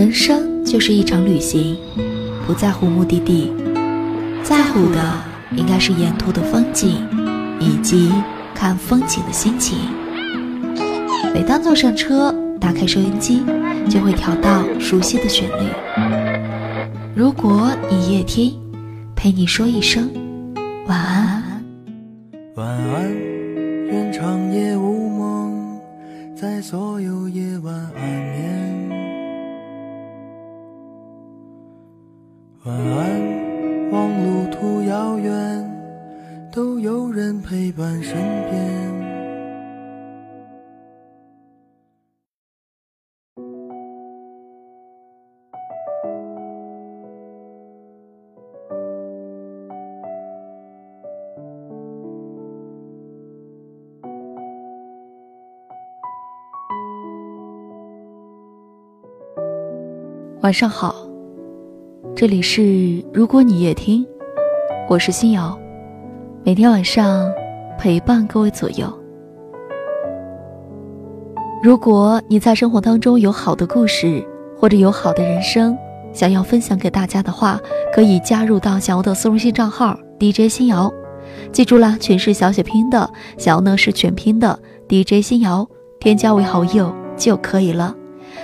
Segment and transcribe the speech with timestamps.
[0.00, 1.76] 人生就是一场旅行，
[2.46, 3.52] 不在乎目的地，
[4.42, 4.98] 在乎的
[5.54, 7.06] 应该是沿途的风景，
[7.60, 8.10] 以及
[8.54, 9.76] 看风景的心情。
[11.34, 13.42] 每当坐上车，打开收音机，
[13.90, 15.68] 就会调到熟悉的旋律。
[17.14, 18.58] 如果你夜听，
[19.14, 20.10] 陪你说一声
[20.86, 21.62] 晚安。
[22.54, 23.14] 晚安，
[23.90, 25.78] 愿长夜无梦，
[26.34, 27.19] 在所有
[60.42, 60.94] 晚上好。
[62.16, 64.06] 这里是如果你也听，
[64.88, 65.58] 我是新瑶，
[66.42, 67.30] 每天晚上
[67.78, 68.90] 陪伴各位左右。
[71.62, 75.76] 如果你在生活当中有好的故事，或者有好的人生，
[76.10, 77.60] 想要分享给大家的话，
[77.92, 80.90] 可以加入到小瑶的私人信账号 DJ 新瑶，
[81.52, 87.94] 记住了，全是小写拼的，小瑶呢是全拼的 DJ 新瑶，添加为好友就可以了。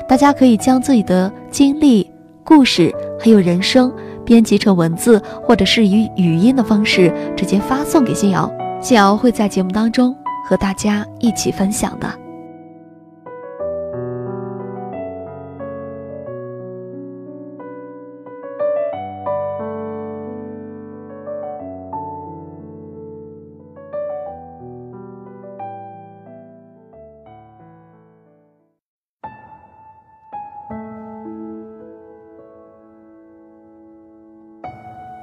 [0.08, 2.10] 大家可以将自己的经历。
[2.44, 3.92] 故事还有人生，
[4.24, 8.48] 编辑成文字或者是以语音的方式直接发送给新瑶，
[8.80, 10.14] 新瑶会在节目当中
[10.48, 12.25] 和大家一起分享的。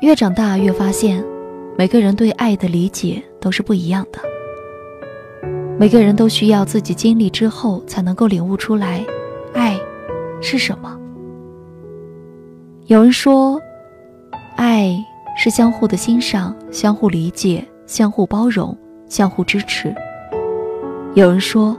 [0.04, 1.24] 越长大越发现，
[1.78, 4.20] 每个人对爱的理解都是不一样的。
[5.80, 9.02] 每个人都需要自己经历之后，才能够领悟出来，
[9.54, 9.80] 爱
[10.42, 11.00] 是什么。
[12.88, 13.58] 有人说，
[14.58, 14.94] 爱
[15.38, 18.78] 是相互的欣赏、相互理解、相互包容、
[19.08, 19.96] 相互支持。
[21.14, 21.78] 有人说，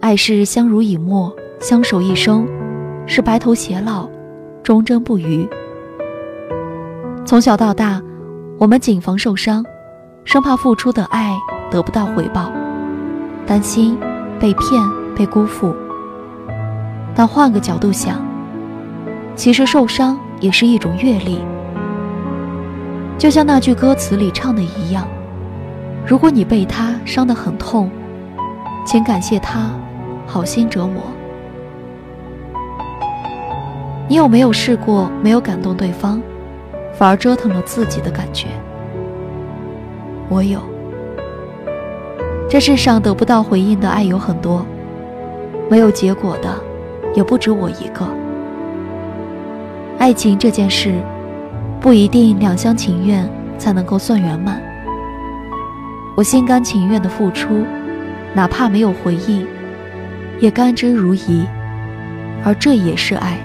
[0.00, 1.30] 爱是相濡以沫、
[1.60, 2.48] 相守一生，
[3.06, 4.08] 是白头偕老、
[4.62, 5.46] 忠贞不渝。
[7.30, 8.02] 从小到大，
[8.58, 9.64] 我们谨防受伤，
[10.24, 11.38] 生怕付出的爱
[11.70, 12.50] 得不到回报，
[13.46, 13.96] 担心
[14.40, 14.82] 被骗、
[15.14, 15.72] 被辜负。
[17.14, 18.20] 但换个角度想，
[19.36, 21.40] 其实受伤也是一种阅历。
[23.16, 25.06] 就像那句歌词里唱的一样
[26.04, 27.88] ：“如果你被他伤得很痛，
[28.84, 29.70] 请感谢他
[30.26, 31.00] 好心折磨。”
[34.10, 36.20] 你有没有试过没有感动对方？
[37.00, 38.48] 反而折腾了自己的感觉。
[40.28, 40.60] 我有。
[42.46, 44.66] 这世上得不到回应的爱有很多，
[45.70, 46.62] 没有结果的
[47.14, 48.06] 也不止我一个。
[49.98, 50.92] 爱情这件事，
[51.80, 54.60] 不一定两厢情愿才能够算圆满。
[56.18, 57.64] 我心甘情愿的付出，
[58.34, 59.46] 哪怕没有回应，
[60.38, 61.46] 也甘之如饴，
[62.44, 63.38] 而这也是爱。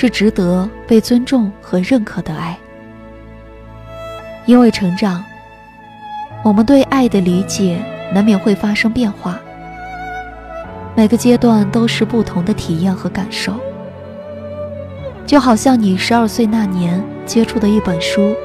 [0.00, 2.56] 是值得被尊重和认可的爱，
[4.46, 5.24] 因为成长，
[6.44, 7.80] 我们对爱的理解
[8.14, 9.40] 难免会发生变化。
[10.94, 13.54] 每个阶段都是不同的体验和感受，
[15.26, 18.36] 就好像你十二岁那年接触的一本书，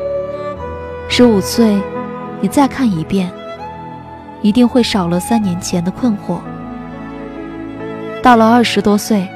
[1.07, 1.79] 十五岁
[2.41, 3.31] 你再看一遍，
[4.41, 6.39] 一定会少了三年前的困惑。
[8.23, 9.29] 到了二十多岁。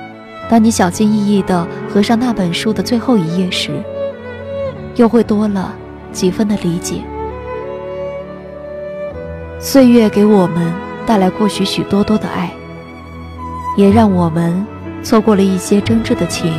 [0.49, 3.71] 当你小心翼翼地合上那本书的最后一页时，
[4.95, 5.73] 又会多了
[6.11, 7.01] 几分的理解。
[9.59, 10.73] 岁月给我们
[11.05, 12.49] 带来过许许多多的爱，
[13.75, 14.65] 也让我们
[15.03, 16.53] 错过了一些真挚的情。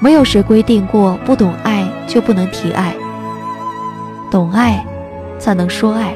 [0.00, 2.94] 没有谁规定过不懂爱就不能提爱，
[4.30, 4.82] 懂爱
[5.38, 6.14] 才能说爱。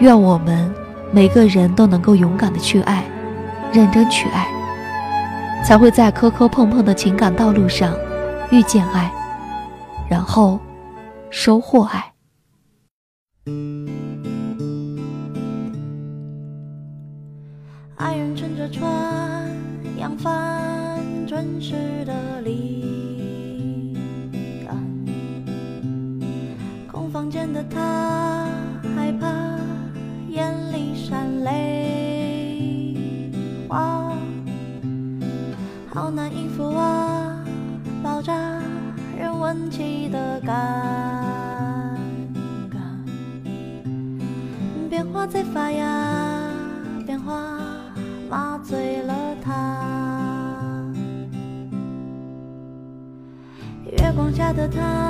[0.00, 0.74] 愿我们
[1.12, 3.04] 每个人都能够勇敢地去爱。
[3.72, 4.46] 认真去爱，
[5.64, 7.94] 才会在磕磕碰碰的情感道路上
[8.50, 9.12] 遇见爱，
[10.08, 10.58] 然后
[11.30, 12.12] 收获爱。
[17.96, 18.88] 爱人乘着船，
[19.98, 21.74] 扬帆，准时
[22.06, 23.96] 的离
[24.68, 24.76] 岸。
[26.90, 28.37] 空房间的他，
[35.98, 37.42] 好难应付啊，
[38.04, 38.32] 爆炸
[39.18, 40.46] 人问起的尴
[42.70, 42.78] 尬，
[44.88, 45.84] 变化在发芽，
[47.04, 47.58] 变化
[48.30, 49.12] 麻醉了
[49.42, 50.94] 他，
[53.90, 55.08] 月光下的他，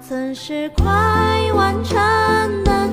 [0.00, 0.86] 曾是快
[1.54, 1.98] 完成
[2.64, 2.88] 的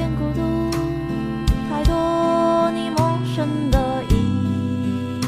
[0.00, 0.40] 点孤独，
[1.68, 5.20] 太多你陌生的衣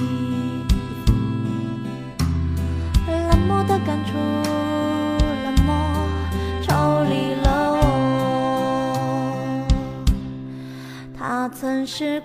[1.04, 1.12] 服。
[3.06, 4.16] 冷漠的感触，
[5.44, 5.74] 冷漠
[6.62, 7.46] 抽离了
[7.82, 9.66] 我。
[11.18, 12.18] 他曾是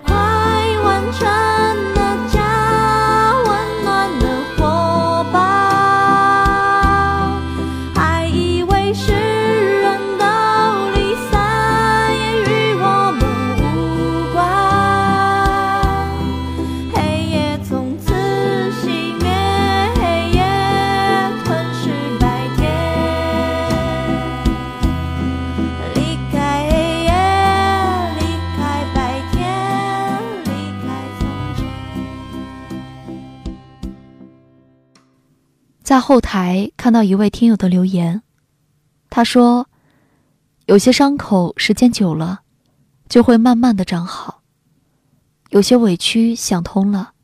[35.88, 38.20] 在后台看到一位听友的留言，
[39.08, 39.70] 他说
[40.68, 42.40] ：“有些伤口时间久了，
[43.08, 44.42] 就会慢慢的长好；
[45.48, 47.14] 有些委屈想通了，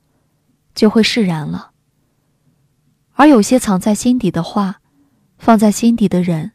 [0.74, 1.72] 就会释然了；
[3.12, 4.80] 而有些藏在心底的话，
[5.36, 6.52] 放在心底的人，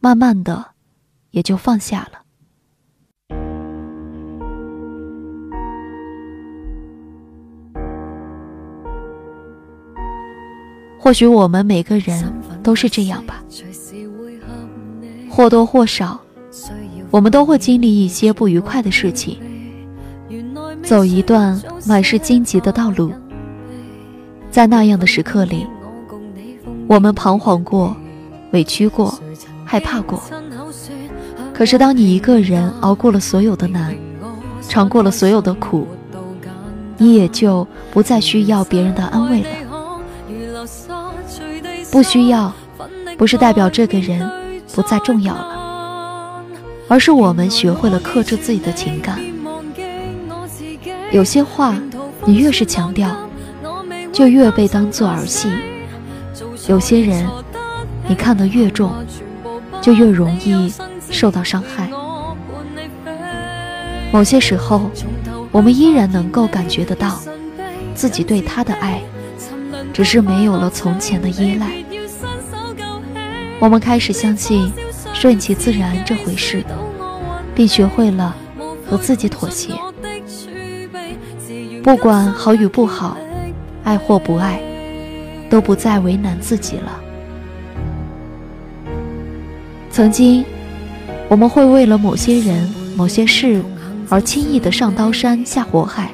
[0.00, 0.76] 慢慢的
[1.32, 2.17] 也就放下了。”
[10.98, 13.42] 或许我们每个人都是这样吧，
[15.30, 16.20] 或多或少，
[17.10, 19.38] 我们都会经历一些不愉快的事情，
[20.82, 23.12] 走一段满是荆棘的道路。
[24.50, 25.66] 在那样的时刻里，
[26.88, 27.96] 我们彷徨过，
[28.50, 29.16] 委屈过，
[29.64, 30.20] 害怕过。
[31.54, 33.94] 可是当你一个人熬过了所有的难，
[34.68, 35.86] 尝过了所有的苦，
[36.96, 39.48] 你也就不再需要别人的安慰了。
[41.90, 42.52] 不需要，
[43.16, 44.30] 不是代表这个人
[44.74, 46.44] 不再重要了，
[46.86, 49.18] 而是我们学会了克制自己的情感。
[51.10, 51.74] 有些话，
[52.26, 53.16] 你越是强调，
[54.12, 55.48] 就越被当作儿戏；
[56.68, 57.26] 有些人，
[58.06, 58.92] 你看得越重，
[59.80, 60.72] 就越容易
[61.10, 61.90] 受到伤害。
[64.12, 64.90] 某些时候，
[65.50, 67.18] 我们依然能够感觉得到
[67.94, 69.00] 自己对他的爱。
[69.92, 71.84] 只是没有了从前的依赖，
[73.58, 74.72] 我们开始相信
[75.12, 76.64] 顺其自然这回事，
[77.54, 78.36] 并学会了
[78.86, 79.72] 和自己妥协。
[81.82, 83.16] 不管好与不好，
[83.82, 84.60] 爱或不爱，
[85.48, 87.00] 都不再为难自己了。
[89.90, 90.44] 曾经，
[91.28, 93.62] 我们会为了某些人、某些事
[94.08, 96.12] 而轻易的上刀山下火海，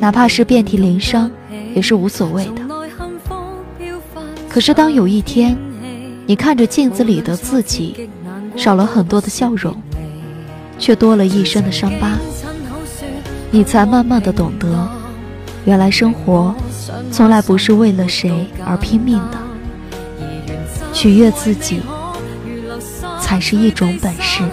[0.00, 1.30] 哪怕是遍体鳞伤，
[1.76, 2.62] 也是无所谓的。
[4.48, 5.54] 可是，当有一天，
[6.26, 8.08] 你看着镜子里的自己，
[8.56, 9.76] 少了很多的笑容，
[10.78, 12.12] 却多了一身的伤疤，
[13.50, 14.88] 你才慢慢的懂得，
[15.66, 16.54] 原来生活
[17.12, 19.38] 从来不是为了谁而拼命的，
[20.94, 21.82] 取悦自己。
[23.20, 24.44] 才是一种本事。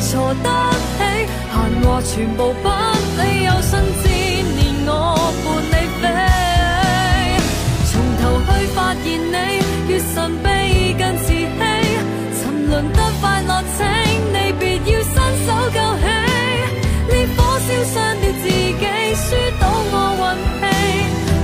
[0.00, 0.48] 错得
[0.98, 1.00] 起
[1.52, 2.68] 闲话全部不
[3.20, 4.92] 理有生之年我
[5.42, 6.04] 伴你飞
[7.90, 9.34] 从头去发现你
[9.88, 10.44] 越神秘
[10.98, 11.48] 更自欺
[12.38, 13.78] 沉沦得快乐请
[14.32, 15.14] 你别要伸
[15.46, 16.04] 手救起
[17.08, 18.74] 烈火烧伤了自己
[19.14, 19.26] 输
[19.60, 19.62] 倒
[19.92, 20.24] 我运
[20.60, 20.64] 气。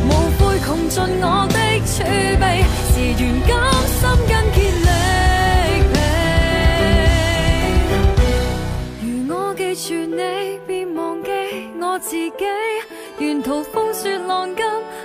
[0.09, 1.57] 无悔穷尽我的
[1.87, 1.95] 储
[2.39, 2.45] 备
[2.93, 3.51] 自愿甘
[3.89, 4.72] 心跟
[13.43, 14.63] 途风雪浪急，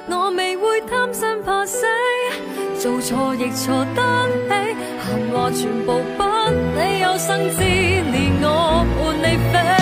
[0.09, 1.85] 我未会贪生怕死。
[2.79, 4.01] 做错亦错得
[4.47, 4.75] 起，
[5.05, 6.23] 闲话全部不
[6.79, 9.76] 理，有生之年我伴你飞。